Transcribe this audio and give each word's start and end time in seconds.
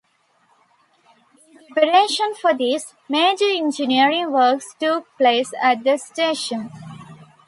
In 1.53 1.67
preparation 1.75 2.33
for 2.33 2.55
this, 2.55 2.95
major 3.07 3.45
engineering 3.51 4.31
works 4.31 4.73
took 4.79 5.05
place 5.15 5.51
at 5.61 5.83
the 5.83 5.97
station. 5.97 6.71